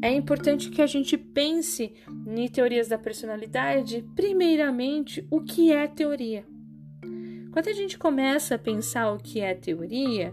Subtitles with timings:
[0.00, 1.92] é importante que a gente pense
[2.26, 6.44] em teorias da personalidade, primeiramente, o que é teoria.
[7.52, 10.32] Quando a gente começa a pensar o que é teoria,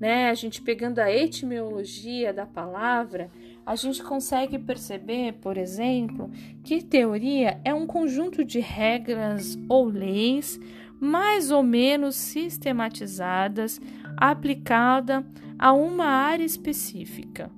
[0.00, 3.30] né, a gente pegando a etimologia da palavra,
[3.64, 6.30] a gente consegue perceber, por exemplo,
[6.64, 10.58] que teoria é um conjunto de regras ou leis
[10.98, 13.80] mais ou menos sistematizadas
[14.16, 15.26] aplicada
[15.58, 17.50] a uma área específica.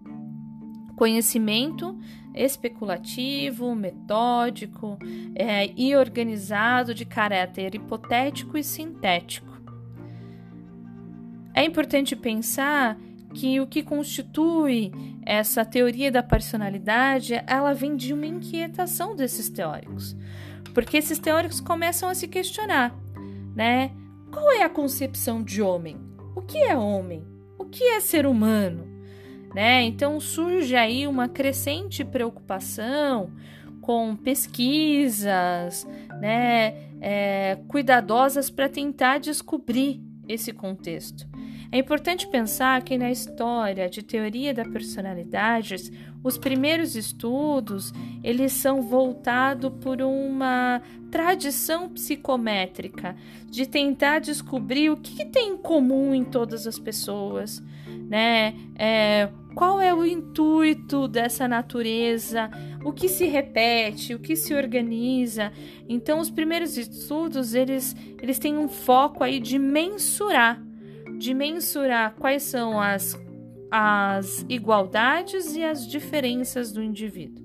[0.97, 1.99] Conhecimento
[2.35, 4.99] especulativo, metódico
[5.35, 9.55] é, e organizado de caráter hipotético e sintético.
[11.55, 12.99] É importante pensar
[13.33, 14.93] que o que constitui
[15.25, 20.17] essa teoria da personalidade, ela vem de uma inquietação desses teóricos.
[20.73, 22.95] Porque esses teóricos começam a se questionar,
[23.55, 23.93] né?
[24.33, 25.97] Qual é a concepção de homem?
[26.35, 27.25] O que é homem?
[27.57, 28.94] O que é ser humano?
[29.55, 29.83] Né?
[29.85, 33.31] Então surge aí uma crescente preocupação
[33.81, 35.87] com pesquisas,
[36.21, 41.29] né, é, cuidadosas para tentar descobrir esse contexto.
[41.71, 48.81] É importante pensar que na história de teoria da personalidade, os primeiros estudos, eles são
[48.81, 53.17] voltados por uma tradição psicométrica
[53.51, 57.63] de tentar descobrir o que, que tem em comum em todas as pessoas,
[58.09, 58.55] né?
[58.77, 62.51] É, qual é o intuito dessa natureza?
[62.85, 64.15] O que se repete?
[64.15, 65.53] O que se organiza?
[65.89, 70.61] Então, os primeiros estudos eles, eles têm um foco aí de mensurar
[71.19, 73.19] de mensurar quais são as,
[73.71, 77.45] as igualdades e as diferenças do indivíduo.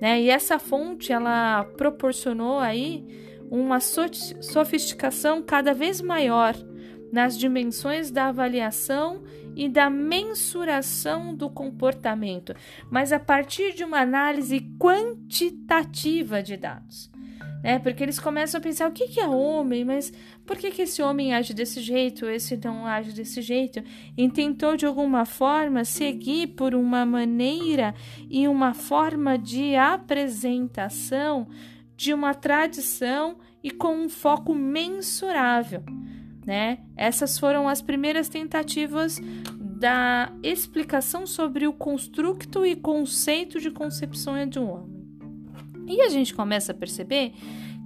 [0.00, 0.22] Né?
[0.22, 3.04] E essa fonte ela proporcionou aí
[3.50, 6.54] uma sofisticação cada vez maior
[7.12, 9.22] nas dimensões da avaliação
[9.56, 12.54] e da mensuração do comportamento,
[12.90, 17.10] mas a partir de uma análise quantitativa de dados
[17.62, 17.78] né?
[17.78, 20.12] Porque eles começam a pensar o que, que é homem, mas
[20.46, 23.82] por que, que esse homem age desse jeito, esse não age desse jeito?
[24.16, 27.94] E tentou de alguma forma seguir por uma maneira
[28.28, 31.46] e uma forma de apresentação
[31.96, 35.82] de uma tradição e com um foco mensurável,
[36.50, 36.78] né?
[36.96, 39.20] Essas foram as primeiras tentativas
[39.56, 45.06] da explicação sobre o construto e conceito de concepção de um homem.
[45.86, 47.34] E a gente começa a perceber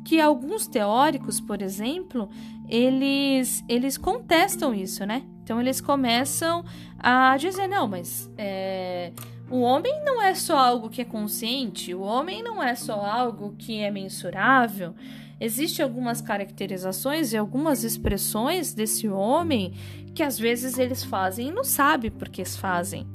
[0.02, 2.30] que alguns teóricos, por exemplo,
[2.66, 5.24] eles, eles contestam isso, né?
[5.42, 6.64] Então eles começam
[6.98, 9.12] a dizer, não, mas é,
[9.50, 13.54] o homem não é só algo que é consciente, o homem não é só algo
[13.58, 14.94] que é mensurável.
[15.40, 19.74] Existem algumas caracterizações e algumas expressões desse homem
[20.14, 23.06] que às vezes eles fazem e não sabem por que fazem.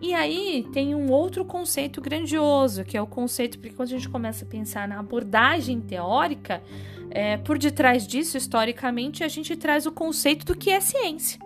[0.00, 4.08] E aí tem um outro conceito grandioso, que é o conceito, porque quando a gente
[4.08, 6.62] começa a pensar na abordagem teórica,
[7.10, 11.45] é, por detrás disso, historicamente, a gente traz o conceito do que é ciência.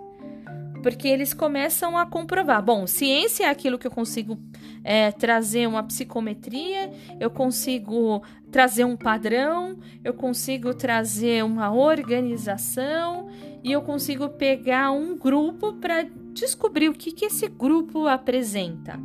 [0.83, 2.63] Porque eles começam a comprovar.
[2.63, 4.39] Bom, ciência é aquilo que eu consigo
[4.83, 13.29] é, trazer uma psicometria, eu consigo trazer um padrão, eu consigo trazer uma organização
[13.63, 18.99] e eu consigo pegar um grupo para descobrir o que, que esse grupo apresenta.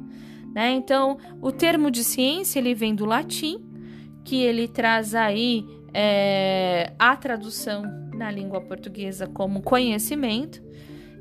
[0.53, 0.71] Né?
[0.71, 3.59] Então, o termo de ciência ele vem do latim,
[4.23, 7.83] que ele traz aí é, a tradução
[8.13, 10.63] na língua portuguesa como conhecimento.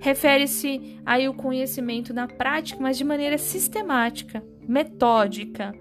[0.04, 5.74] Refere-se aí o conhecimento na prática, mas de maneira sistemática, metódica,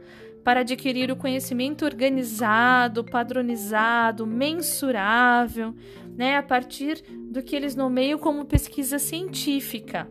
[0.45, 5.75] para adquirir o conhecimento organizado, padronizado, mensurável,
[6.16, 10.07] né, a partir do que eles nomeiam como pesquisa científica.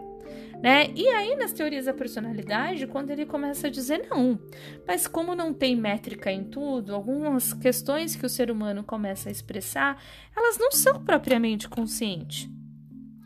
[0.63, 0.91] Né?
[0.95, 4.39] E aí, nas teorias da personalidade, quando ele começa a dizer não,
[4.87, 9.33] mas como não tem métrica em tudo, algumas questões que o ser humano começa a
[9.33, 9.99] expressar,
[10.37, 12.51] elas não são propriamente conscientes.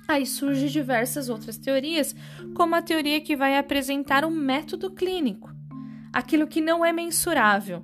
[0.09, 2.15] Aí surgem diversas outras teorias,
[2.55, 5.51] como a teoria que vai apresentar um método clínico,
[6.13, 7.83] aquilo que não é mensurável,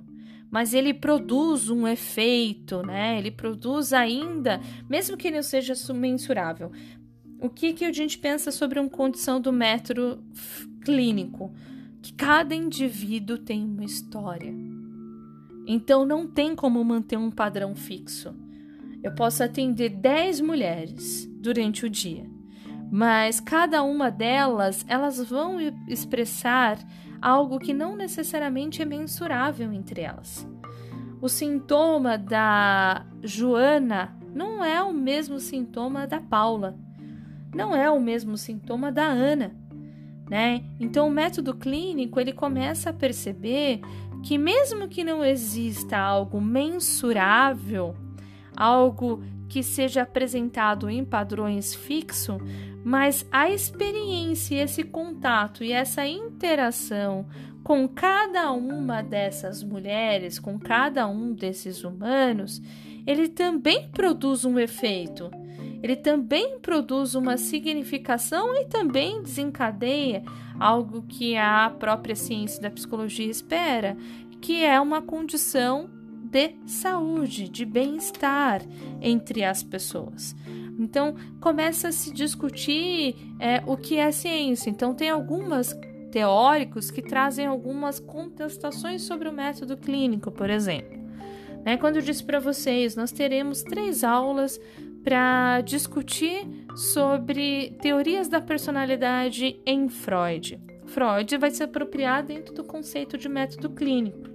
[0.49, 3.17] mas ele produz um efeito, né?
[3.17, 6.71] Ele produz ainda, mesmo que não seja mensurável.
[7.41, 10.23] O que, que a gente pensa sobre uma condição do método
[10.85, 11.53] clínico?
[12.01, 14.53] Que cada indivíduo tem uma história.
[15.67, 18.33] Então não tem como manter um padrão fixo.
[19.01, 22.25] Eu posso atender 10 mulheres durante o dia,
[22.89, 25.57] mas cada uma delas, elas vão
[25.89, 26.79] expressar
[27.21, 30.47] algo que não necessariamente é mensurável entre elas.
[31.21, 36.77] O sintoma da Joana não é o mesmo sintoma da Paula,
[37.53, 39.53] não é o mesmo sintoma da Ana.
[40.29, 40.63] né?
[40.79, 43.81] Então o método clínico ele começa a perceber
[44.23, 47.93] que mesmo que não exista algo mensurável,
[48.55, 49.21] algo
[49.53, 52.41] que seja apresentado em padrões fixos,
[52.83, 57.27] mas a experiência, esse contato e essa interação
[57.63, 62.63] com cada uma dessas mulheres, com cada um desses humanos,
[63.05, 65.29] ele também produz um efeito.
[65.83, 70.23] Ele também produz uma significação e também desencadeia
[70.59, 73.95] algo que a própria ciência da psicologia espera,
[74.41, 75.87] que é uma condição
[76.33, 78.63] de saúde, de bem-estar
[78.99, 80.35] entre as pessoas.
[80.79, 84.71] Então começa a se discutir é, o que é ciência.
[84.71, 85.79] Então tem algumas
[86.11, 90.99] teóricos que trazem algumas contestações sobre o método clínico, por exemplo.
[91.63, 91.77] Né?
[91.77, 94.59] Quando eu disse para vocês, nós teremos três aulas
[95.03, 100.59] para discutir sobre teorias da personalidade em Freud.
[100.85, 104.32] Freud vai se apropriar dentro do conceito de método clínico.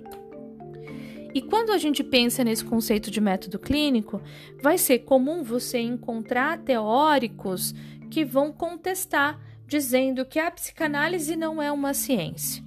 [1.34, 4.20] E quando a gente pensa nesse conceito de método clínico,
[4.62, 7.74] vai ser comum você encontrar teóricos
[8.10, 12.64] que vão contestar dizendo que a psicanálise não é uma ciência,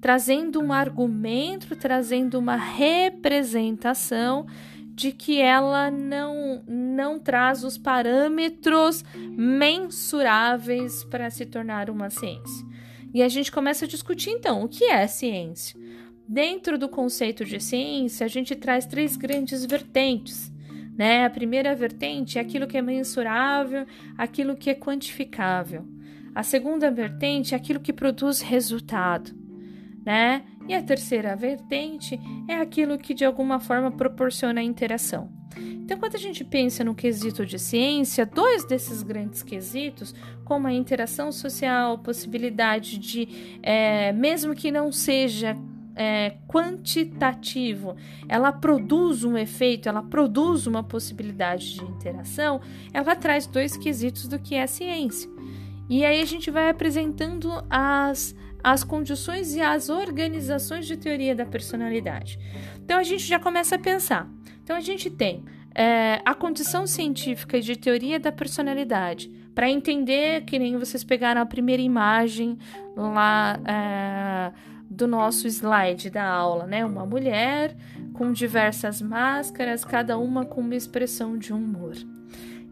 [0.00, 4.46] trazendo um argumento, trazendo uma representação
[4.94, 12.66] de que ela não, não traz os parâmetros mensuráveis para se tornar uma ciência.
[13.14, 15.78] E a gente começa a discutir então o que é ciência.
[16.28, 20.52] Dentro do conceito de ciência, a gente traz três grandes vertentes.
[20.94, 21.24] Né?
[21.24, 23.86] A primeira vertente é aquilo que é mensurável,
[24.16, 25.86] aquilo que é quantificável.
[26.34, 29.34] A segunda vertente é aquilo que produz resultado,
[30.04, 30.44] né?
[30.68, 35.32] E a terceira vertente é aquilo que de alguma forma proporciona interação.
[35.56, 40.14] Então, quando a gente pensa no quesito de ciência, dois desses grandes quesitos,
[40.44, 45.56] como a interação social, possibilidade de, é, mesmo que não seja
[45.98, 47.96] é, quantitativo,
[48.28, 52.60] ela produz um efeito, ela produz uma possibilidade de interação,
[52.92, 55.28] ela traz dois quesitos do que é ciência.
[55.90, 61.44] E aí a gente vai apresentando as, as condições e as organizações de teoria da
[61.44, 62.38] personalidade.
[62.84, 64.30] Então a gente já começa a pensar.
[64.62, 69.30] Então a gente tem é, a condição científica de teoria da personalidade.
[69.54, 72.56] Para entender, que nem vocês pegaram a primeira imagem
[72.94, 74.52] lá é,
[74.90, 76.84] do nosso slide da aula, né?
[76.84, 77.76] Uma mulher
[78.14, 81.94] com diversas máscaras, cada uma com uma expressão de humor.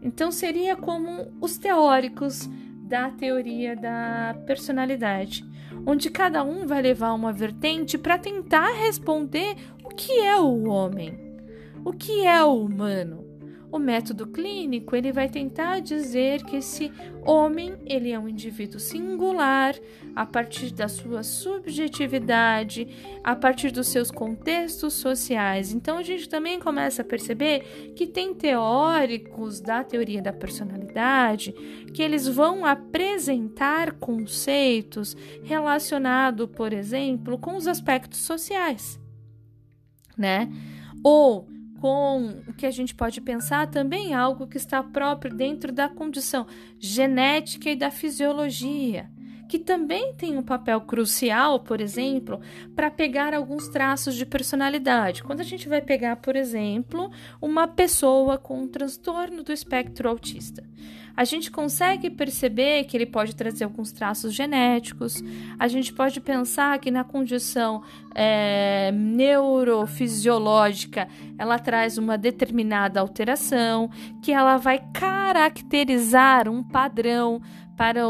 [0.01, 2.49] Então seria como os teóricos
[2.83, 5.45] da teoria da personalidade,
[5.85, 11.17] onde cada um vai levar uma vertente para tentar responder o que é o homem,
[11.83, 13.26] o que é o humano.
[13.69, 16.91] O método clínico ele vai tentar dizer que esse
[17.25, 19.75] homem ele é um indivíduo singular
[20.15, 22.87] a partir da sua subjetividade,
[23.21, 25.73] a partir dos seus contextos sociais.
[25.73, 31.51] Então a gente também começa a perceber que tem teóricos da teoria da personalidade
[31.93, 38.97] que eles vão apresentar conceitos relacionados, por exemplo, com os aspectos sociais,
[40.17, 40.49] né?
[41.03, 41.47] Ou
[41.79, 46.45] com o que a gente pode pensar também algo que está próprio dentro da condição
[46.79, 49.09] genética e da fisiologia,
[49.47, 52.41] que também tem um papel crucial, por exemplo,
[52.75, 55.23] para pegar alguns traços de personalidade.
[55.23, 57.09] Quando a gente vai pegar, por exemplo,
[57.41, 60.63] uma pessoa com um transtorno do espectro autista
[61.17, 65.15] a gente consegue perceber que ele pode trazer alguns traços genéticos,
[65.57, 67.81] a gente pode pensar que na condição
[68.17, 71.07] é, neurofisiológica
[71.37, 73.91] ela traz uma determinada alteração,
[74.23, 77.39] que ela vai caracterizar um padrão
[77.77, 78.01] para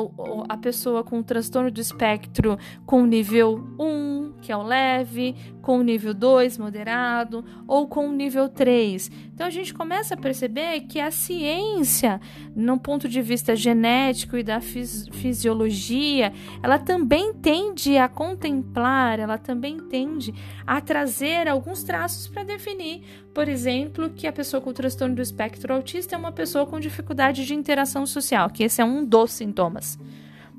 [0.47, 6.13] a pessoa com transtorno do espectro com nível 1, que é o leve, com nível
[6.13, 9.11] 2, moderado, ou com nível 3.
[9.33, 12.21] Então a gente começa a perceber que a ciência,
[12.55, 16.31] no ponto de vista genético e da fisi fisiologia,
[16.63, 19.77] ela também tende a contemplar, ela também
[20.65, 23.01] a trazer alguns traços para definir,
[23.33, 27.45] por exemplo, que a pessoa com transtorno do espectro autista é uma pessoa com dificuldade
[27.45, 29.97] de interação social, que esse é um dos sintomas.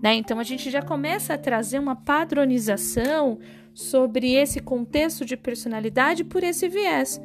[0.03, 0.15] Né?
[0.15, 3.39] Então a gente já começa a trazer uma padronização
[3.75, 7.21] sobre esse contexto de personalidade por esse viés.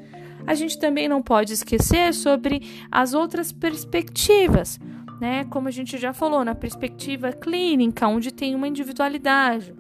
[0.46, 4.80] A gente também não pode esquecer sobre as outras perspectivas,
[5.20, 5.46] né?
[5.46, 9.74] Como a gente já falou, na perspectiva clínica, onde tem uma individualidade,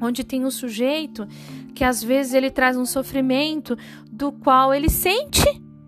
[0.00, 1.26] onde tem um sujeito
[1.74, 3.76] que às vezes ele traz um sofrimento
[4.10, 5.42] do qual ele sente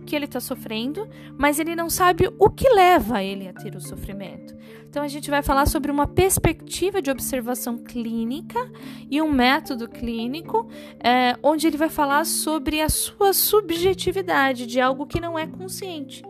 [0.06, 3.80] que ele está sofrendo, mas ele não sabe o que leva ele a ter o
[3.80, 4.54] sofrimento.
[4.88, 8.70] Então a gente vai falar sobre uma perspectiva de observação clínica
[9.10, 10.70] e um método clínico,
[11.00, 16.24] é, onde ele vai falar sobre a sua subjetividade de algo que não é consciente.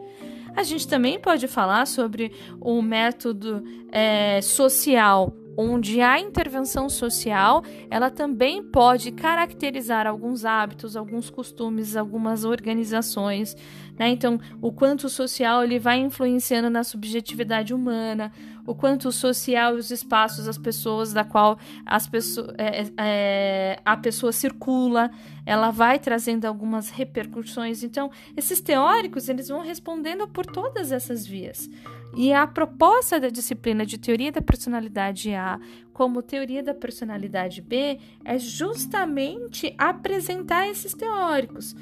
[0.57, 8.11] A gente também pode falar sobre o método é, social onde a intervenção social ela
[8.11, 13.57] também pode caracterizar alguns hábitos, alguns costumes, algumas organizações,
[13.99, 14.09] né?
[14.09, 18.31] Então, o quanto o social ele vai influenciando na subjetividade humana,
[18.67, 23.81] o quanto o social e os espaços, as pessoas da qual as pessoas, é, é,
[23.85, 25.11] a pessoa circula,
[25.45, 27.83] ela vai trazendo algumas repercussões.
[27.83, 31.71] Então, esses teóricos eles vão respondendo por todas essas vias.
[32.17, 35.61] E a proposta da disciplina de teoria da personalidade A
[35.93, 41.75] como teoria da personalidade B é justamente apresentar esses teóricos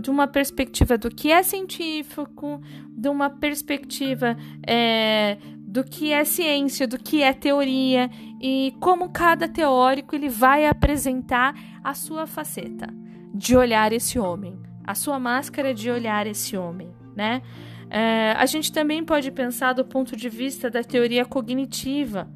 [0.00, 5.38] de uma perspectiva do que é científico, de uma perspectiva é,
[5.70, 8.10] do que é ciência, do que é teoria
[8.40, 12.88] e como cada teórico ele vai apresentar a sua faceta
[13.32, 17.40] de olhar esse homem, a sua máscara de olhar esse homem, né?
[17.88, 22.28] É, a gente também pode pensar do ponto de vista da teoria cognitiva,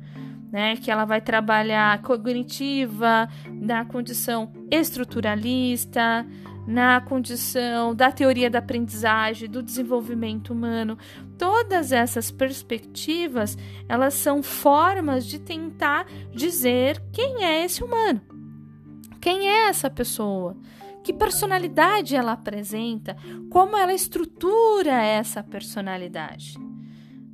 [0.52, 6.24] né, que ela vai trabalhar cognitiva na condição estruturalista,
[6.66, 10.98] na condição da teoria da aprendizagem, do desenvolvimento humano.
[11.38, 13.56] Todas essas perspectivas,
[13.88, 18.20] elas são formas de tentar dizer quem é esse humano.
[19.20, 20.56] Quem é essa pessoa?
[21.04, 23.14] que personalidade ela apresenta,
[23.50, 26.54] como ela estrutura essa personalidade,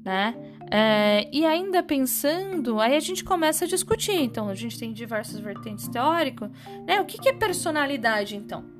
[0.04, 0.34] né?
[0.72, 4.20] É, e ainda pensando, aí a gente começa a discutir.
[4.20, 6.50] Então, a gente tem diversas vertentes teóricas,
[6.84, 7.00] né?
[7.00, 8.79] O que, que é personalidade, então?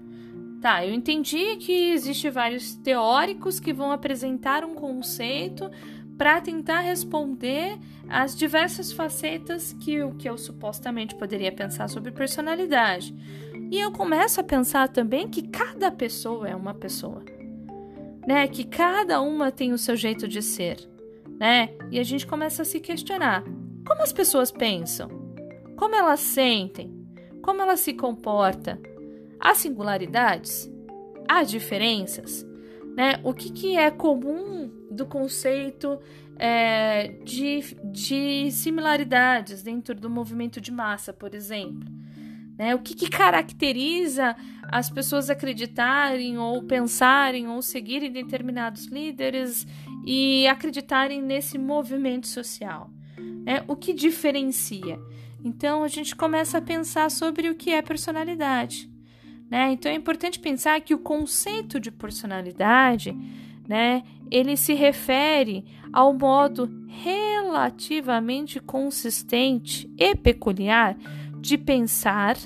[0.61, 5.71] Tá, eu entendi que existe vários teóricos que vão apresentar um conceito
[6.19, 13.15] para tentar responder às diversas facetas que o que eu supostamente poderia pensar sobre personalidade.
[13.71, 17.25] E eu começo a pensar também que cada pessoa é uma pessoa,
[18.27, 18.47] né?
[18.47, 20.77] Que cada uma tem o seu jeito de ser,
[21.39, 21.71] né?
[21.91, 23.45] E a gente começa a se questionar:
[23.87, 25.09] como as pessoas pensam?
[25.75, 26.95] Como elas sentem?
[27.41, 28.90] Como elas se comportam?
[29.41, 30.71] Há singularidades?
[31.29, 32.47] Há diferenças?
[32.95, 33.21] Né?
[33.25, 35.99] O que, que é comum do conceito
[36.37, 41.89] é, de, de similaridades dentro do movimento de massa, por exemplo?
[42.59, 42.75] Né?
[42.75, 49.67] O que, que caracteriza as pessoas acreditarem ou pensarem ou seguirem determinados líderes
[50.05, 52.91] e acreditarem nesse movimento social?
[53.47, 53.65] Né?
[53.67, 55.01] O que diferencia?
[55.43, 58.90] Então a gente começa a pensar sobre o que é personalidade.
[59.51, 59.73] Né?
[59.73, 63.17] Então é importante pensar que o conceito de personalidade,
[63.69, 70.97] né, ele se refere ao modo relativamente consistente e peculiar
[71.41, 72.37] de pensar,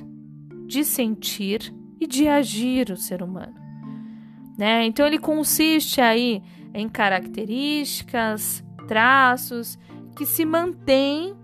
[0.67, 3.55] de sentir e de agir o ser humano.
[4.57, 4.87] Né?
[4.87, 6.43] Então ele consiste aí
[6.73, 9.79] em características, traços
[10.17, 11.35] que se mantêm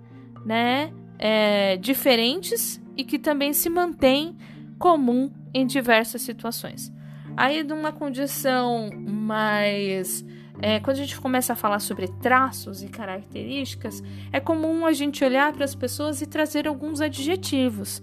[0.45, 4.37] né, é, diferentes e que também se mantêm
[4.81, 6.91] comum em diversas situações.
[7.37, 10.25] Aí, numa condição mais
[10.63, 15.25] é, quando a gente começa a falar sobre traços e características, é comum a gente
[15.25, 18.03] olhar para as pessoas e trazer alguns adjetivos,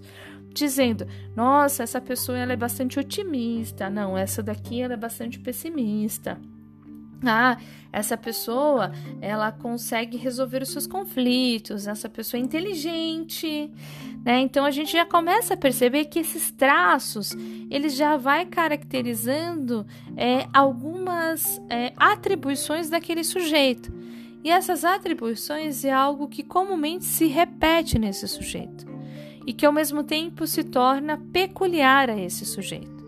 [0.52, 1.06] dizendo:
[1.36, 6.38] nossa, essa pessoa ela é bastante otimista, não, essa daqui ela é bastante pessimista.
[7.24, 7.58] Ah,
[7.92, 13.72] essa pessoa ela consegue resolver os seus conflitos, essa pessoa é inteligente,
[14.28, 14.40] né?
[14.40, 17.34] Então a gente já começa a perceber que esses traços
[17.70, 23.90] eles já vai caracterizando é, algumas é, atribuições daquele sujeito.
[24.44, 28.86] E essas atribuições é algo que comumente se repete nesse sujeito
[29.46, 32.98] e que ao mesmo tempo se torna peculiar a esse sujeito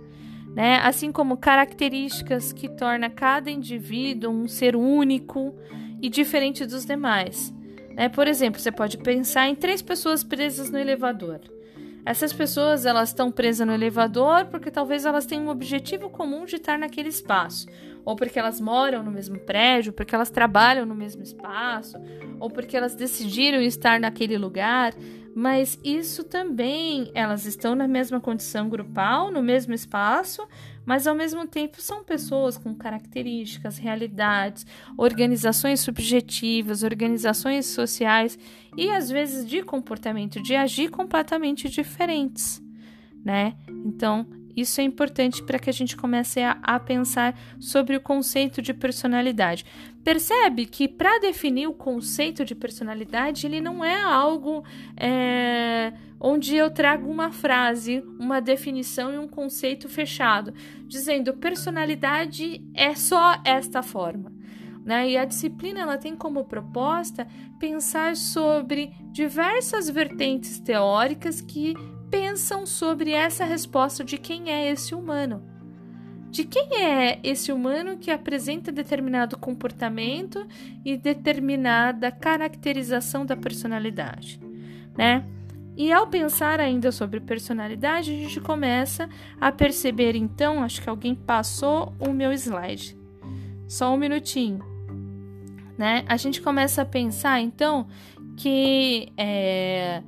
[0.54, 0.78] né?
[0.78, 5.54] assim como características que torna cada indivíduo um ser único
[6.02, 7.52] e diferente dos demais.
[7.94, 8.08] Né?
[8.08, 11.40] Por exemplo, você pode pensar em três pessoas presas no elevador.
[12.04, 16.56] Essas pessoas elas estão presas no elevador porque talvez elas tenham um objetivo comum de
[16.56, 17.66] estar naquele espaço,
[18.10, 21.96] ou porque elas moram no mesmo prédio, porque elas trabalham no mesmo espaço,
[22.40, 24.92] ou porque elas decidiram estar naquele lugar
[25.34, 30.46] mas isso também, elas estão na mesma condição grupal, no mesmo espaço,
[30.84, 34.66] mas ao mesmo tempo são pessoas com características, realidades,
[34.98, 38.36] organizações subjetivas, organizações sociais
[38.76, 42.60] e às vezes de comportamento, de agir completamente diferentes,
[43.24, 43.54] né?
[43.68, 44.26] Então,
[44.56, 48.74] Isso é importante para que a gente comece a, a, pensar sobre o conceito de
[48.74, 49.64] personalidade.
[50.02, 54.64] Percebe que para definir o conceito de personalidade, ele não é algo
[54.96, 60.52] é, onde eu trago uma frase, uma definição e um conceito fechado,
[60.86, 64.32] dizendo personalidade é só esta forma.
[64.84, 65.10] Né?
[65.10, 67.26] E a disciplina ela tem como proposta
[67.58, 71.74] pensar sobre diversas vertentes teóricas que
[72.10, 75.42] pensam sobre essa resposta de quem é esse humano.
[76.30, 80.46] De quem é esse humano que apresenta determinado comportamento
[80.84, 84.40] e determinada caracterização da personalidade,
[84.96, 85.24] né?
[85.76, 89.08] E ao pensar ainda sobre personalidade, a gente começa
[89.40, 92.96] a perceber então, acho que alguém passou o meu slide.
[93.66, 94.62] Só um minutinho.
[95.78, 96.04] Né?
[96.06, 97.86] A gente começa a pensar então
[98.36, 100.02] que é,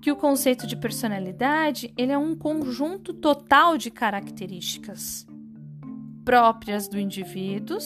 [0.00, 5.26] que o conceito de personalidade ele é um conjunto total de características
[6.24, 7.78] próprias do indivíduo,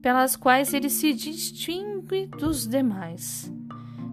[0.00, 3.52] pelas quais ele se distingue dos demais.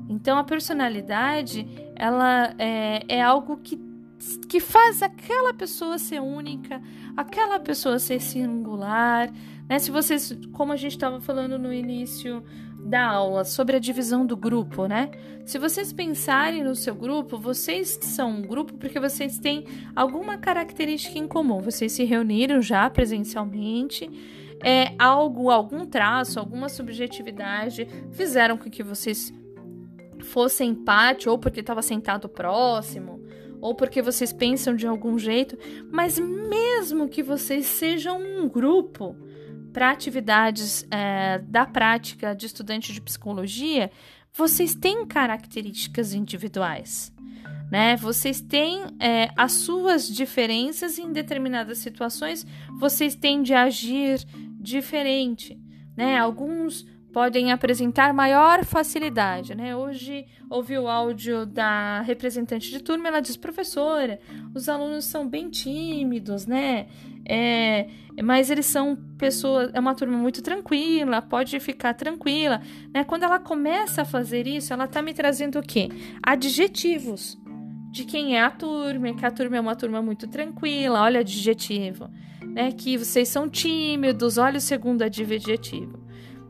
[0.07, 3.79] Então, a personalidade ela é, é algo que,
[4.47, 6.81] que faz aquela pessoa ser única,
[7.15, 9.31] aquela pessoa ser singular.
[9.69, 9.79] Né?
[9.79, 12.43] Se vocês, como a gente estava falando no início
[12.83, 15.11] da aula sobre a divisão do grupo, né?
[15.45, 21.17] Se vocês pensarem no seu grupo, vocês são um grupo porque vocês têm alguma característica
[21.17, 21.59] em comum.
[21.61, 24.09] Vocês se reuniram já presencialmente,
[24.63, 29.33] é algo, algum traço, alguma subjetividade fizeram com que vocês
[30.21, 33.21] fossem empate ou porque estava sentado próximo
[33.59, 35.57] ou porque vocês pensam de algum jeito,
[35.91, 39.15] mas mesmo que vocês sejam um grupo,
[39.71, 43.91] para atividades é, da prática de estudante de psicologia,
[44.33, 47.13] vocês têm características individuais.
[47.71, 47.95] Né?
[47.95, 52.45] Vocês têm é, as suas diferenças em determinadas situações,
[52.79, 54.19] vocês têm de agir
[54.59, 55.57] diferente.
[55.95, 56.17] Né?
[56.17, 59.75] Alguns podem apresentar maior facilidade, né?
[59.75, 64.19] Hoje ouvi o áudio da representante de turma, ela diz, professora,
[64.53, 66.87] os alunos são bem tímidos, né?
[67.25, 67.87] É,
[68.23, 72.61] mas eles são pessoas, é uma turma muito tranquila, pode ficar tranquila,
[72.93, 73.03] né?
[73.03, 75.89] Quando ela começa a fazer isso, ela tá me trazendo o quê?
[76.23, 77.37] Adjetivos
[77.91, 82.09] de quem é a turma, que a turma é uma turma muito tranquila, olha adjetivo,
[82.41, 82.71] né?
[82.71, 86.00] Que vocês são tímidos, olha o segundo adjetivo,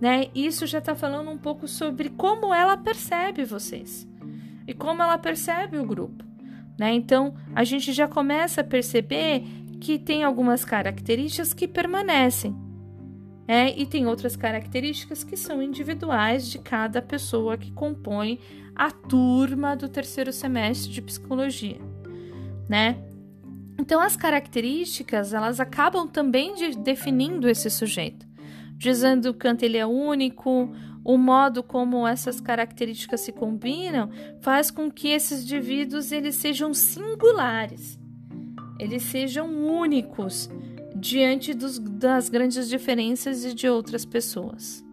[0.02, 0.26] né?
[0.34, 4.08] Isso já tá falando um pouco sobre como ela percebe vocês
[4.68, 6.26] e como ela percebe o grupo,
[6.78, 6.92] né?
[6.92, 9.44] Então, a gente já começa a perceber
[9.80, 12.56] que tem algumas características que permanecem.
[13.48, 18.40] É, e tem outras características que são individuais de cada pessoa que compõe
[18.76, 21.80] a turma do terceiro semestre de psicologia,
[22.70, 22.98] né?
[23.78, 28.26] Então as características elas acabam também de, definindo esse sujeito,
[28.82, 30.72] dizendo que ele é único,
[31.04, 34.10] o modo como essas características se combinam
[34.42, 38.02] faz com que esses indivíduos eles sejam singulares
[38.82, 40.50] eles sejam únicos
[40.96, 44.84] diante dos, das grandes diferenças de outras pessoas,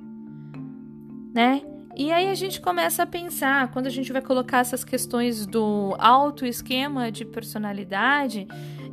[1.35, 1.63] né?
[1.97, 5.97] E aí a gente começa a pensar, quando a gente vai colocar essas questões do
[5.99, 8.47] autoesquema de personalidade,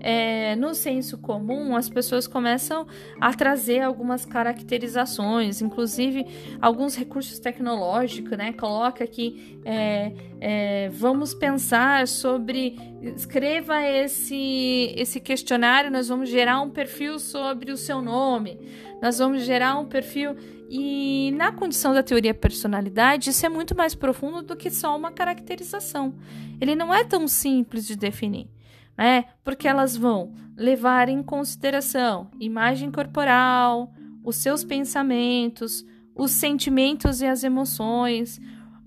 [0.06, 2.86] é, no senso comum, as pessoas começam
[3.20, 6.28] a trazer algumas caracterizações, inclusive
[6.62, 8.54] alguns recursos tecnológicos, né?
[8.54, 16.70] Coloca aqui, é, é, vamos pensar sobre, escreva esse, esse questionário, nós vamos gerar um
[16.70, 18.60] perfil sobre o seu nome,
[19.02, 20.36] nós vamos gerar um perfil
[20.70, 25.12] e na condição da teoria personalidade, isso é muito mais profundo do que só uma
[25.12, 26.14] caracterização.
[26.62, 28.55] Ele não é tão simples de definir
[28.98, 29.26] né?
[29.44, 37.44] Porque elas vão levar em consideração imagem corporal, os seus pensamentos, os sentimentos e as
[37.44, 38.40] emoções,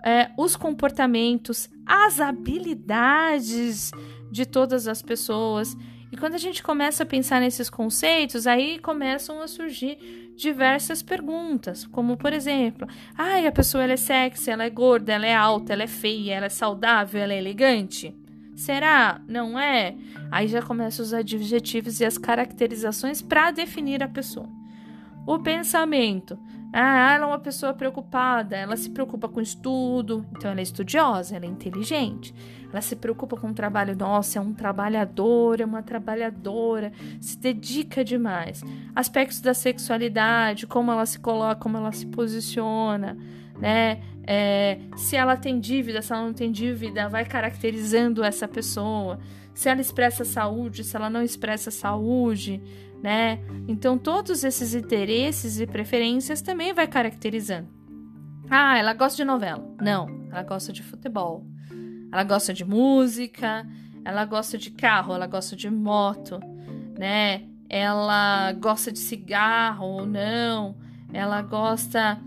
[0.03, 3.91] é, os comportamentos, as habilidades
[4.31, 5.75] de todas as pessoas.
[6.11, 11.85] E quando a gente começa a pensar nesses conceitos, aí começam a surgir diversas perguntas,
[11.85, 15.73] como por exemplo, ai, a pessoa ela é sexy, ela é gorda, ela é alta,
[15.73, 18.15] ela é feia, ela é saudável, ela é elegante.
[18.59, 19.21] Será?
[19.25, 19.95] Não é?
[20.29, 24.49] Aí já começam os adjetivos e as caracterizações para definir a pessoa.
[25.25, 26.37] O pensamento.
[26.73, 31.37] Ah, ela é uma pessoa preocupada, ela se preocupa com estudo, então ela é estudiosa,
[31.37, 32.35] ela é inteligente.
[32.69, 36.91] Ela se preocupa com o trabalho, nossa, é um trabalhador, é uma trabalhadora,
[37.21, 38.61] se dedica demais.
[38.93, 43.17] Aspectos da sexualidade, como ela se coloca, como ela se posiciona,
[43.59, 44.01] né?
[44.25, 49.19] É, se ela tem dívida, se ela não tem dívida, vai caracterizando essa pessoa.
[49.53, 52.61] Se ela expressa saúde, se ela não expressa saúde,
[53.01, 53.39] né?
[53.67, 57.67] Então todos esses interesses e preferências também vai caracterizando.
[58.49, 59.67] Ah, ela gosta de novela.
[59.81, 61.45] Não, ela gosta de futebol.
[62.11, 63.67] Ela gosta de música,
[64.03, 66.39] ela gosta de carro, ela gosta de moto,
[66.97, 67.43] né?
[67.69, 70.75] Ela gosta de cigarro ou não?
[71.13, 72.19] Ela gosta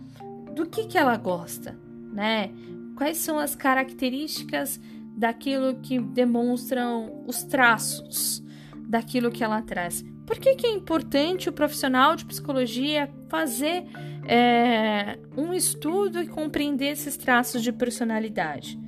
[0.54, 1.78] do que que ela gosta,
[2.12, 2.50] né?
[2.96, 4.80] Quais são as características
[5.16, 8.42] daquilo que demonstram os traços
[8.88, 10.04] daquilo que ela traz?
[10.26, 13.84] Por que, que é importante o profissional de psicologia fazer
[14.26, 18.78] é, um estudo e compreender esses traços de personalidade?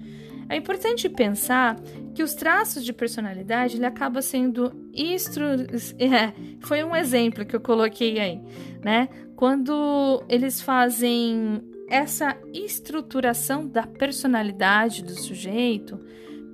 [0.49, 1.77] É importante pensar
[2.15, 5.45] que os traços de personalidade ele acaba sendo estru...
[5.99, 8.41] É, foi um exemplo que eu coloquei aí,
[8.83, 9.09] né?
[9.37, 15.99] Quando eles fazem essa estruturação da personalidade do sujeito,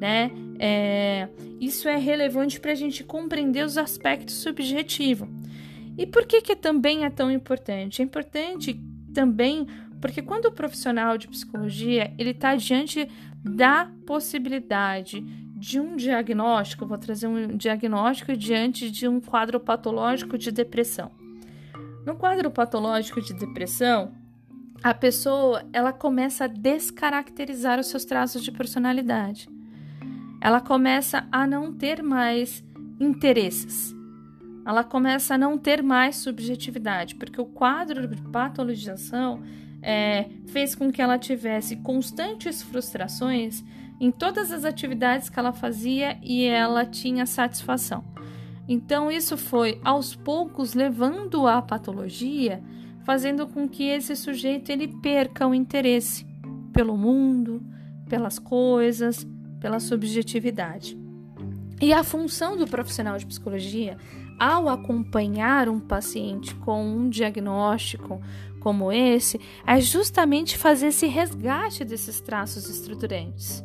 [0.00, 0.30] né?
[0.58, 1.28] É,
[1.60, 5.28] isso é relevante para a gente compreender os aspectos subjetivos.
[5.96, 8.00] E por que, que também é tão importante?
[8.00, 8.80] É importante
[9.12, 9.66] também
[10.00, 13.06] porque quando o profissional de psicologia ele está diante
[13.44, 15.22] da possibilidade
[15.60, 21.10] de um diagnóstico, vou trazer um diagnóstico diante de um quadro patológico de depressão.
[22.06, 24.10] No quadro patológico de depressão,
[24.82, 29.50] a pessoa ela começa a descaracterizar os seus traços de personalidade.
[30.40, 32.64] Ela começa a não ter mais
[32.98, 33.94] interesses.
[34.64, 39.42] Ela começa a não ter mais subjetividade, porque o quadro de patologização
[39.82, 43.62] é, fez com que ela tivesse constantes frustrações
[44.00, 48.02] em todas as atividades que ela fazia e ela tinha satisfação.
[48.66, 52.62] Então, isso foi aos poucos levando à patologia,
[53.04, 56.26] fazendo com que esse sujeito ele perca o interesse
[56.72, 57.62] pelo mundo,
[58.08, 59.26] pelas coisas,
[59.60, 60.98] pela subjetividade.
[61.80, 63.96] E a função do profissional de psicologia,
[64.38, 68.20] ao acompanhar um paciente com um diagnóstico
[68.60, 73.64] como esse, é justamente fazer esse resgate desses traços estruturantes.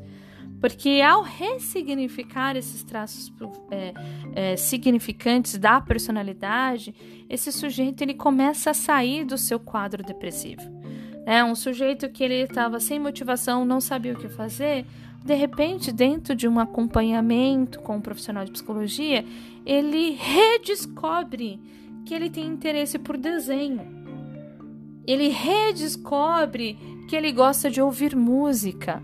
[0.60, 3.32] Porque ao ressignificar esses traços
[3.70, 3.94] é,
[4.34, 6.94] é, significantes da personalidade,
[7.30, 10.64] esse sujeito ele começa a sair do seu quadro depressivo.
[11.26, 14.86] É um sujeito que ele estava sem motivação, não sabia o que fazer,
[15.26, 19.26] de repente, dentro de um acompanhamento com um profissional de psicologia,
[19.66, 21.60] ele redescobre
[22.06, 23.82] que ele tem interesse por desenho.
[25.08, 26.78] Ele redescobre
[27.10, 29.02] que ele gosta de ouvir música.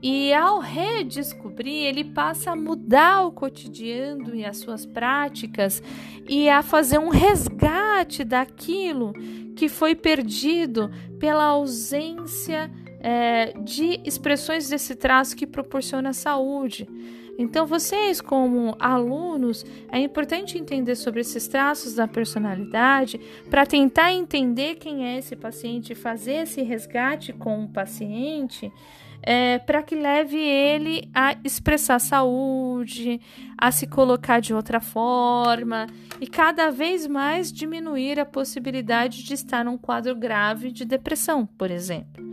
[0.00, 5.82] E ao redescobrir, ele passa a mudar o cotidiano e as suas práticas
[6.28, 9.12] e a fazer um resgate daquilo
[9.56, 16.88] que foi perdido pela ausência é, de expressões desse traço que proporciona saúde.
[17.36, 24.74] Então, vocês, como alunos, é importante entender sobre esses traços da personalidade para tentar entender
[24.74, 28.72] quem é esse paciente, fazer esse resgate com o paciente.
[29.22, 33.20] É, para que leve ele a expressar saúde,
[33.58, 35.86] a se colocar de outra forma
[36.20, 41.70] e cada vez mais diminuir a possibilidade de estar num quadro grave de depressão, por
[41.70, 42.28] exemplo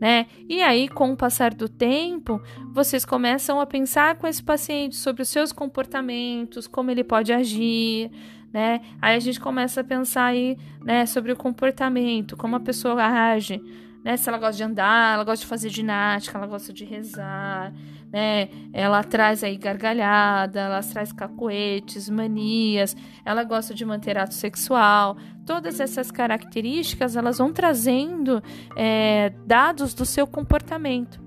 [0.00, 0.26] né?
[0.48, 2.40] E aí, com o passar do tempo,
[2.72, 8.10] vocês começam a pensar com esse paciente sobre os seus comportamentos, como ele pode agir,
[8.52, 8.80] né?
[9.00, 13.60] Aí a gente começa a pensar aí, né, sobre o comportamento, como a pessoa age,
[14.06, 14.16] né?
[14.16, 17.72] Se ela gosta de andar, ela gosta de fazer ginástica, ela gosta de rezar,
[18.12, 18.48] né?
[18.72, 25.16] Ela traz aí gargalhada, ela traz cacoetes, manias, ela gosta de manter ato sexual.
[25.44, 28.40] Todas essas características elas vão trazendo
[28.76, 31.20] é, dados do seu comportamento.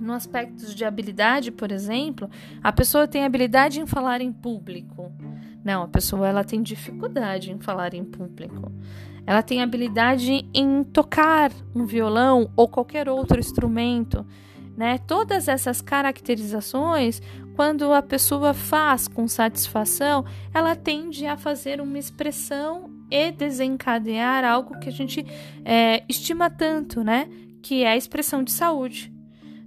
[0.00, 2.28] No aspecto de habilidade, por exemplo,
[2.60, 5.12] a pessoa tem habilidade em falar em público.
[5.64, 8.72] Não, a pessoa ela tem dificuldade em falar em público.
[9.26, 14.26] Ela tem habilidade em tocar um violão ou qualquer outro instrumento.
[14.76, 14.98] Né?
[14.98, 17.20] Todas essas caracterizações,
[17.54, 24.78] quando a pessoa faz com satisfação, ela tende a fazer uma expressão e desencadear algo
[24.80, 25.24] que a gente
[25.64, 27.28] é, estima tanto, né?
[27.62, 29.12] Que é a expressão de saúde.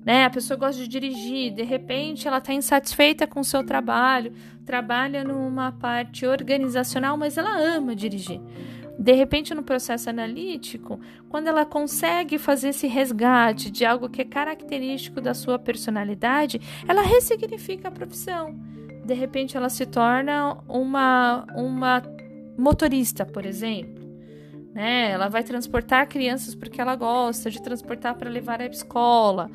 [0.03, 0.25] Né?
[0.25, 5.23] A pessoa gosta de dirigir, de repente ela está insatisfeita com o seu trabalho, trabalha
[5.23, 8.39] numa parte organizacional, mas ela ama dirigir.
[8.97, 14.25] De repente, no processo analítico, quando ela consegue fazer esse resgate de algo que é
[14.25, 18.55] característico da sua personalidade, ela ressignifica a profissão.
[19.05, 22.01] De repente, ela se torna uma, uma
[22.57, 24.03] motorista, por exemplo.
[24.73, 25.11] né?
[25.11, 29.49] Ela vai transportar crianças porque ela gosta de transportar para levar à escola.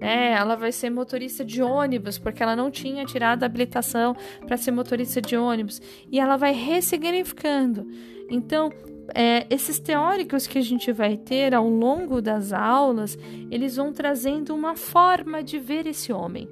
[0.00, 0.32] Né?
[0.32, 4.70] Ela vai ser motorista de ônibus porque ela não tinha tirado a habilitação para ser
[4.70, 5.80] motorista de ônibus
[6.10, 7.86] e ela vai ressignificando.
[8.30, 8.70] Então,
[9.14, 13.18] é, esses teóricos que a gente vai ter ao longo das aulas,
[13.50, 16.48] eles vão trazendo uma forma de ver esse homem,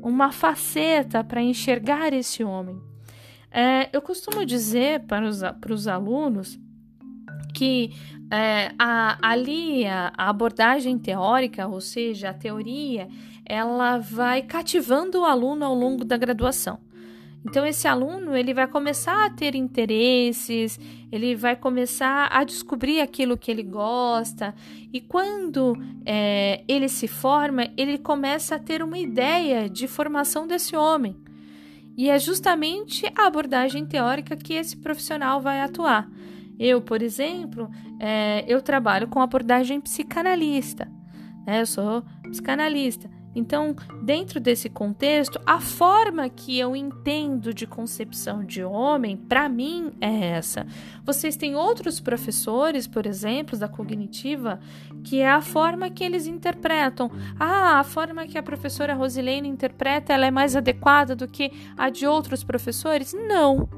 [0.00, 2.80] uma faceta para enxergar esse homem.
[3.50, 6.58] É, eu costumo dizer para os, para os alunos
[7.52, 7.90] que
[8.32, 13.06] é, a, ali a, a, abordagem teórica, ou seja, a teoria,
[13.44, 16.78] ela vai cativando o aluno ao longo da graduação.
[17.44, 23.36] Então esse aluno ele vai começar a ter interesses, ele vai começar a descobrir aquilo
[23.36, 24.54] que ele gosta
[24.92, 30.76] e quando é, ele se forma ele começa a ter uma ideia de formação desse
[30.76, 31.16] homem
[31.96, 36.08] e é justamente a abordagem teórica que esse profissional vai atuar.
[36.58, 40.90] Eu, por exemplo, é, eu trabalho com abordagem psicanalista,
[41.46, 41.60] né?
[41.60, 43.10] Eu sou psicanalista.
[43.34, 49.92] Então, dentro desse contexto, a forma que eu entendo de concepção de homem, para mim,
[50.00, 50.66] é essa.
[51.02, 54.60] Vocês têm outros professores, por exemplo, da cognitiva,
[55.02, 57.10] que é a forma que eles interpretam.
[57.40, 61.88] Ah, a forma que a professora Rosilene interpreta, ela é mais adequada do que a
[61.88, 63.14] de outros professores?
[63.14, 63.68] Não.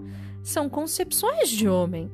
[0.43, 2.11] São concepções de homem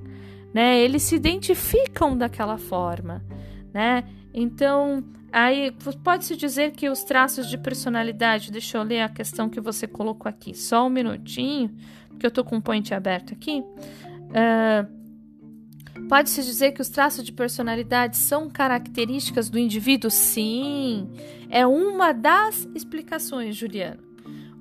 [0.55, 0.79] né?
[0.81, 3.25] Eles se identificam daquela forma,
[3.73, 4.05] né?
[4.33, 5.73] Então, aí
[6.05, 10.29] pode-se dizer que os traços de personalidade, deixa eu ler a questão que você colocou
[10.29, 11.71] aqui, só um minutinho,
[12.09, 13.61] porque eu tô com o point aberto aqui.
[13.61, 15.01] Uh,
[16.09, 20.11] Pode-se dizer que os traços de personalidade são características do indivíduo?
[20.11, 21.09] Sim,
[21.49, 24.10] é uma das explicações, Juliano.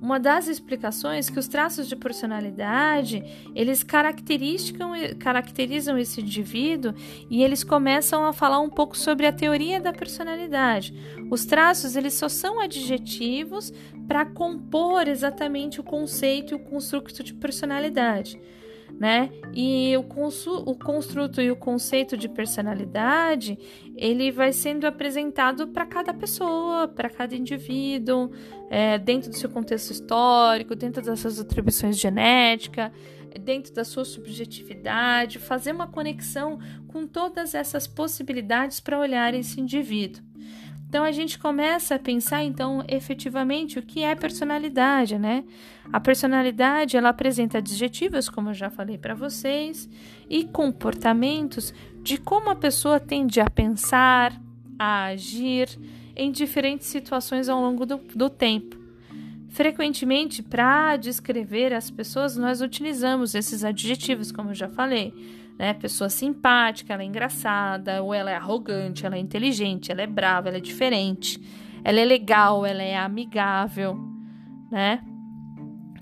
[0.00, 3.22] Uma das explicações que os traços de personalidade,
[3.54, 6.94] eles caracterizam, caracterizam esse indivíduo
[7.28, 10.94] e eles começam a falar um pouco sobre a teoria da personalidade.
[11.30, 13.72] Os traços, eles só são adjetivos
[14.08, 18.40] para compor exatamente o conceito e o construto de personalidade
[18.98, 19.30] né?
[19.52, 23.58] E o, o construto e o conceito de personalidade,
[23.96, 28.30] ele vai sendo apresentado para cada pessoa, para cada indivíduo,
[28.70, 32.90] é, dentro do seu contexto histórico, dentro das suas atribuições genéticas,
[33.38, 40.22] dentro da sua subjetividade, fazer uma conexão com todas essas possibilidades para olhar esse indivíduo.
[40.90, 45.44] Então a gente começa a pensar então efetivamente o que é personalidade, né?
[45.92, 49.88] A personalidade ela apresenta adjetivos, como eu já falei para vocês,
[50.28, 51.72] e comportamentos
[52.02, 54.32] de como a pessoa tende a pensar,
[54.76, 55.68] a agir
[56.16, 58.76] em diferentes situações ao longo do, do tempo.
[59.48, 65.14] Frequentemente, para descrever as pessoas, nós utilizamos esses adjetivos, como eu já falei
[65.60, 65.74] né?
[65.74, 70.48] Pessoa simpática, ela é engraçada, ou ela é arrogante, ela é inteligente, ela é brava,
[70.48, 71.38] ela é diferente,
[71.84, 73.94] ela é legal, ela é amigável,
[74.70, 75.04] né?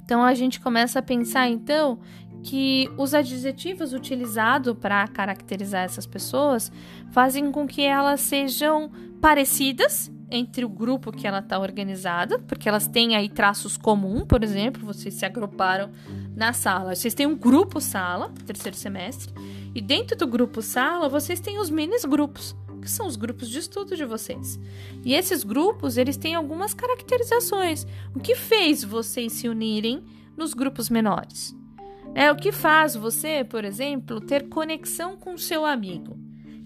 [0.01, 1.99] Então a gente começa a pensar então
[2.41, 6.71] que os adjetivos utilizados para caracterizar essas pessoas
[7.11, 8.89] fazem com que elas sejam
[9.21, 14.45] parecidas entre o grupo que ela está organizada, porque elas têm aí traços comuns, por
[14.45, 15.91] exemplo, vocês se agruparam
[16.39, 16.95] na sala.
[16.95, 19.35] Vocês têm um grupo sala, terceiro semestre,
[19.75, 23.59] e dentro do grupo sala vocês têm os mini grupos, que são os grupos de
[23.59, 24.59] estudo de vocês.
[25.05, 27.85] E esses grupos, eles têm algumas caracterizações.
[28.15, 30.05] O que fez vocês se unirem
[30.37, 31.57] nos grupos menores?
[32.15, 36.17] É o que faz você, por exemplo, ter conexão com seu amigo.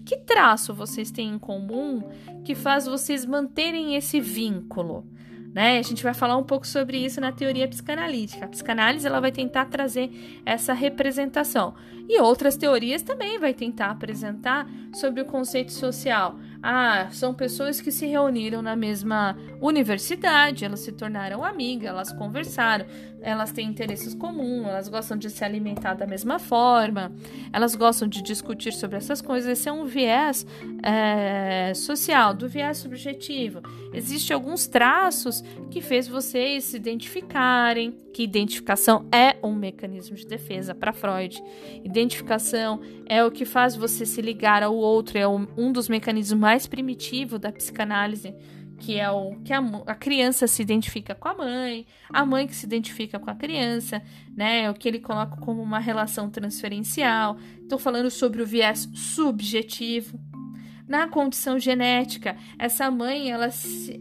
[0.05, 2.03] Que traço vocês têm em comum
[2.45, 5.07] que faz vocês manterem esse vínculo?
[5.53, 5.77] Né?
[5.77, 8.45] A gente vai falar um pouco sobre isso na teoria psicanalítica.
[8.45, 10.09] A psicanálise ela vai tentar trazer
[10.45, 11.75] essa representação.
[12.09, 16.37] E outras teorias também vai tentar apresentar sobre o conceito social.
[16.65, 22.85] Ah, são pessoas que se reuniram na mesma universidade, elas se tornaram amigas, elas conversaram,
[23.21, 27.11] elas têm interesses comuns, elas gostam de se alimentar da mesma forma,
[27.51, 29.59] elas gostam de discutir sobre essas coisas.
[29.59, 30.45] Esse é um viés
[30.81, 33.61] é, social, do viés subjetivo.
[33.93, 40.75] Existem alguns traços que fez vocês se identificarem, que identificação é um mecanismo de defesa
[40.75, 41.43] para Freud.
[41.83, 46.52] Identificação é o que faz você se ligar ao outro, é um dos mecanismos mais
[46.67, 48.33] primitivos da psicanálise,
[48.79, 52.55] que é o que a, a, criança se identifica com a mãe, a mãe que
[52.55, 54.01] se identifica com a criança,
[54.35, 54.69] né?
[54.69, 57.37] O que ele coloca como uma relação transferencial.
[57.61, 60.19] Estou falando sobre o viés subjetivo,
[60.87, 63.49] na condição genética, essa mãe, ela,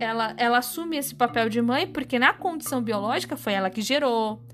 [0.00, 4.44] ela, ela assume esse papel de mãe porque na condição biológica foi ela que gerou.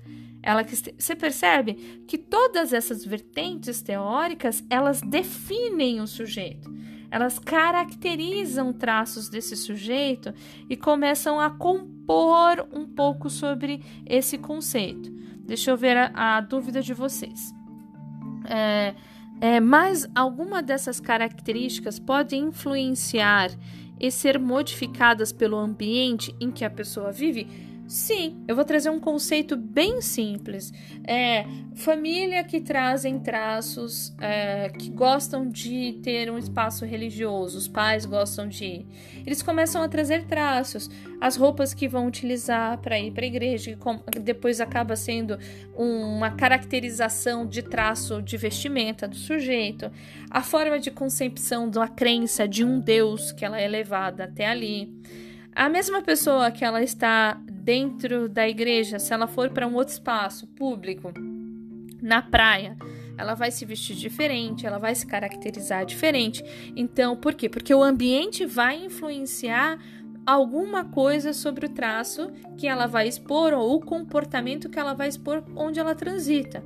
[0.41, 1.73] Ela que você percebe
[2.07, 6.71] que todas essas vertentes teóricas, elas definem o sujeito.
[7.11, 10.33] Elas caracterizam traços desse sujeito
[10.69, 15.11] e começam a compor um pouco sobre esse conceito.
[15.39, 17.53] Deixa eu ver a, a dúvida de vocês.
[18.45, 18.93] É,
[19.41, 23.49] é, mas alguma dessas características pode influenciar
[23.99, 27.68] e ser modificadas pelo ambiente em que a pessoa vive?
[27.89, 30.71] Sim, eu vou trazer um conceito bem simples.
[31.03, 38.05] É família que trazem traços é, que gostam de ter um espaço religioso, os pais
[38.05, 38.85] gostam de.
[39.25, 40.87] Eles começam a trazer traços,
[41.19, 43.75] as roupas que vão utilizar para ir para a igreja,
[44.11, 45.39] que depois acaba sendo
[45.75, 49.91] uma caracterização de traço de vestimenta do sujeito,
[50.29, 54.93] a forma de concepção da crença de um Deus que ela é levada até ali.
[55.59, 59.93] A mesma pessoa que ela está dentro da igreja, se ela for para um outro
[59.93, 61.11] espaço público,
[62.01, 62.77] na praia,
[63.17, 66.41] ela vai se vestir diferente, ela vai se caracterizar diferente.
[66.77, 67.49] Então, por quê?
[67.49, 69.77] Porque o ambiente vai influenciar
[70.25, 75.09] alguma coisa sobre o traço que ela vai expor ou o comportamento que ela vai
[75.09, 76.63] expor onde ela transita.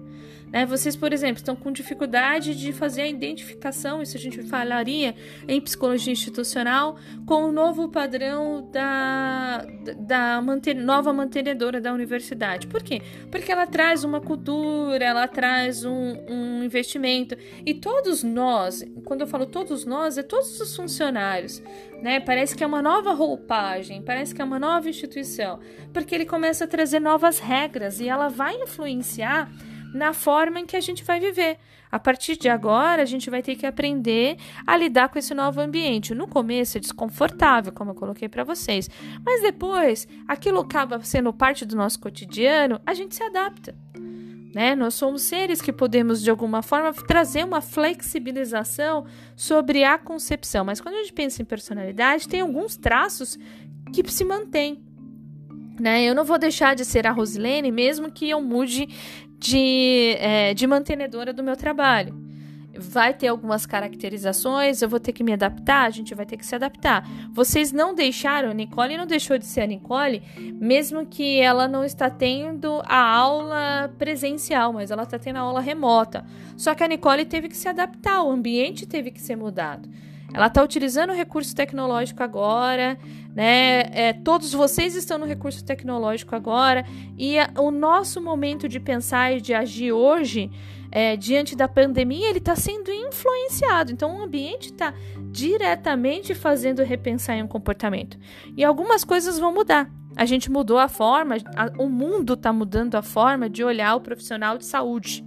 [0.53, 0.67] Né?
[0.67, 5.15] Vocês, por exemplo, estão com dificuldade de fazer a identificação, isso a gente falaria
[5.47, 9.65] em psicologia institucional, com o novo padrão da,
[9.97, 12.67] da manter, nova mantenedora da universidade.
[12.67, 13.01] Por quê?
[13.31, 17.35] Porque ela traz uma cultura, ela traz um, um investimento.
[17.65, 21.63] E todos nós, quando eu falo todos nós, é todos os funcionários.
[21.99, 22.19] Né?
[22.19, 25.59] Parece que é uma nova roupagem, parece que é uma nova instituição,
[25.91, 29.49] porque ele começa a trazer novas regras e ela vai influenciar
[29.93, 31.57] na forma em que a gente vai viver.
[31.91, 35.61] A partir de agora, a gente vai ter que aprender a lidar com esse novo
[35.61, 36.15] ambiente.
[36.15, 38.89] No começo é desconfortável, como eu coloquei para vocês,
[39.23, 43.75] mas depois aquilo acaba sendo parte do nosso cotidiano, a gente se adapta.
[44.53, 44.75] Né?
[44.75, 50.63] Nós somos seres que podemos, de alguma forma, trazer uma flexibilização sobre a concepção.
[50.63, 53.37] Mas quando a gente pensa em personalidade, tem alguns traços
[53.91, 54.83] que se mantêm.
[55.79, 56.03] Né?
[56.03, 58.87] Eu não vou deixar de ser a Rosilene, mesmo que eu mude
[59.43, 62.23] de, é, de mantenedora do meu trabalho.
[62.75, 66.45] Vai ter algumas caracterizações, eu vou ter que me adaptar, a gente vai ter que
[66.45, 67.07] se adaptar.
[67.31, 70.23] Vocês não deixaram, a Nicole não deixou de ser a Nicole,
[70.59, 75.59] mesmo que ela não está tendo a aula presencial, mas ela está tendo a aula
[75.59, 76.25] remota.
[76.57, 79.87] Só que a Nicole teve que se adaptar, o ambiente teve que ser mudado.
[80.33, 82.97] Ela está utilizando o recurso tecnológico agora,
[83.35, 83.81] né?
[83.91, 86.83] É, todos vocês estão no recurso tecnológico agora
[87.17, 90.49] e a, o nosso momento de pensar e de agir hoje,
[90.91, 93.91] é, diante da pandemia, ele está sendo influenciado.
[93.91, 94.93] Então, o ambiente está
[95.31, 98.17] diretamente fazendo repensar em um comportamento.
[98.57, 99.87] E algumas coisas vão mudar.
[100.15, 104.01] A gente mudou a forma, a, o mundo está mudando a forma de olhar o
[104.01, 105.23] profissional de saúde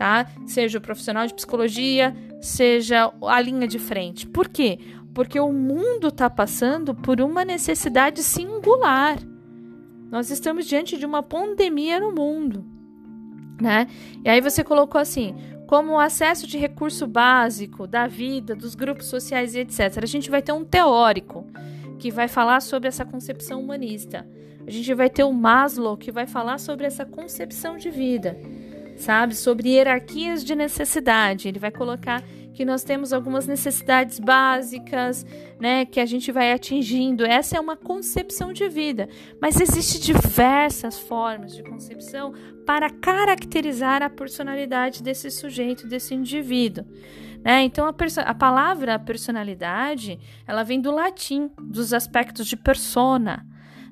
[0.00, 0.26] tá?
[0.46, 4.26] Seja o profissional de psicologia, seja a linha de frente.
[4.26, 4.78] Por quê?
[5.14, 9.18] Porque o mundo está passando por uma necessidade singular.
[10.10, 12.64] Nós estamos diante de uma pandemia no mundo,
[13.60, 13.86] né?
[14.24, 15.34] E aí você colocou assim,
[15.66, 20.00] como o acesso de recurso básico da vida, dos grupos sociais e etc.
[20.02, 21.46] A gente vai ter um teórico
[21.98, 24.26] que vai falar sobre essa concepção humanista.
[24.66, 28.36] A gente vai ter o Maslow que vai falar sobre essa concepção de vida
[29.00, 29.34] sabe?
[29.34, 31.48] Sobre hierarquias de necessidade.
[31.48, 35.24] Ele vai colocar que nós temos algumas necessidades básicas,
[35.58, 37.24] né, que a gente vai atingindo.
[37.24, 39.08] Essa é uma concepção de vida,
[39.40, 42.34] mas existe diversas formas de concepção
[42.66, 46.84] para caracterizar a personalidade desse sujeito, desse indivíduo.
[47.42, 47.62] Né?
[47.62, 47.94] Então a,
[48.26, 53.46] a palavra personalidade, ela vem do latim, dos aspectos de persona,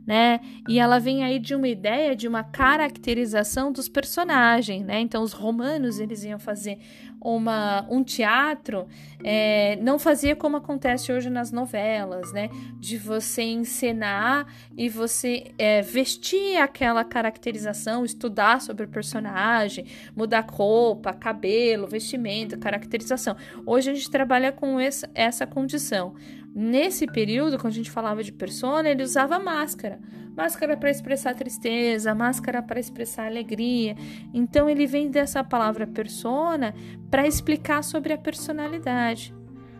[0.08, 0.40] né?
[0.66, 5.00] E ela vem aí de uma ideia de uma caracterização dos personagens, né?
[5.00, 6.78] Então os romanos eles iam fazer
[7.20, 8.86] uma, um teatro,
[9.22, 12.48] é, não fazia como acontece hoje nas novelas, né?
[12.80, 19.84] De você encenar e você é, vestir aquela caracterização, estudar sobre o personagem,
[20.16, 23.36] mudar roupa, cabelo, vestimento, caracterização.
[23.66, 26.14] Hoje a gente trabalha com essa, essa condição.
[26.60, 30.00] Nesse período, quando a gente falava de persona, ele usava máscara.
[30.36, 33.94] Máscara para expressar tristeza, máscara para expressar alegria.
[34.34, 36.74] Então ele vem dessa palavra persona
[37.08, 39.32] para explicar sobre a personalidade,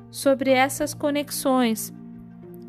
[0.09, 1.93] sobre essas conexões.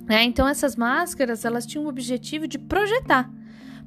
[0.08, 0.24] Né?
[0.24, 3.30] Então essas máscaras elas tinham o objetivo de projetar,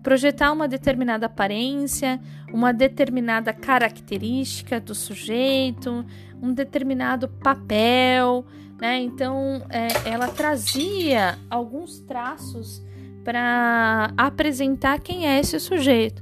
[0.04, 2.20] projetar uma determinada aparência,
[2.52, 6.06] uma determinada característica do sujeito,
[6.40, 8.46] um determinado papel,
[8.82, 8.98] né?
[9.00, 12.82] Então, é, ela trazia alguns traços
[13.22, 16.20] para apresentar quem é esse sujeito.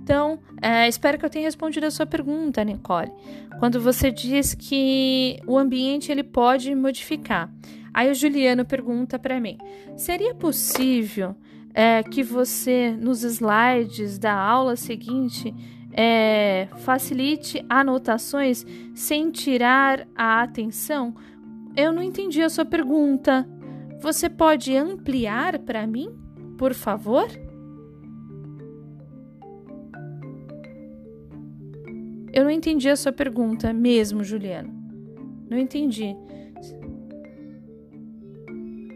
[0.00, 3.10] Então, é, espero que eu tenha respondido a sua pergunta, Nicole.
[3.58, 7.52] Quando você diz que o ambiente ele pode modificar.
[7.92, 9.58] Aí o Juliano pergunta para mim:
[9.96, 11.34] seria possível
[11.74, 15.52] é, que você, nos slides da aula seguinte,
[15.92, 21.12] é, facilite anotações sem tirar a atenção?
[21.78, 23.48] Eu não entendi a sua pergunta.
[24.00, 26.10] Você pode ampliar para mim,
[26.58, 27.28] por favor?
[32.32, 34.74] Eu não entendi a sua pergunta mesmo, Juliano.
[35.48, 36.16] Não entendi.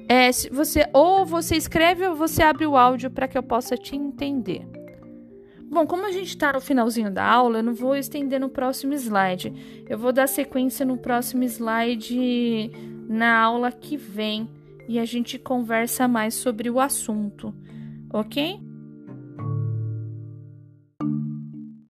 [0.09, 3.95] É, você ou você escreve ou você abre o áudio para que eu possa te
[3.95, 4.67] entender.
[5.73, 8.93] Bom, como a gente está no finalzinho da aula, eu não vou estender no próximo
[8.93, 9.51] slide.
[9.89, 12.71] Eu vou dar sequência no próximo slide
[13.09, 14.51] na aula que vem
[14.87, 17.55] e a gente conversa mais sobre o assunto,
[18.13, 18.61] ok?